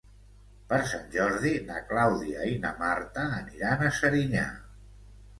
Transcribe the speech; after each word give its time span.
Per 0.69 0.77
Sant 0.91 1.03
Jordi 1.15 1.51
na 1.67 1.83
Clàudia 1.91 2.47
i 2.51 2.55
na 2.63 2.71
Marta 2.79 3.25
aniran 3.41 3.85
a 3.89 3.93
Serinyà. 3.99 4.47